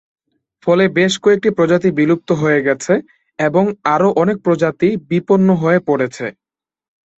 ফলে 0.63 0.83
বেশ 0.97 1.13
কয়েকটি 1.23 1.49
প্রজাতি 1.57 1.89
বিলুপ্ত 1.97 2.29
হয়ে 2.41 2.59
গেছে 2.67 2.93
এবং 3.39 3.63
আরো 3.93 4.07
অনেক 4.21 4.37
প্রজাতি 4.45 4.89
বিপন্ন 5.09 5.47
হয়ে 5.61 5.79
পড়েছে। 5.87 6.25